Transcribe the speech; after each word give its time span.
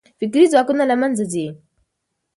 فکري 0.19 0.45
ځواکونه 0.53 0.83
له 0.89 0.95
منځه 1.01 1.23
ځي. 1.31 1.47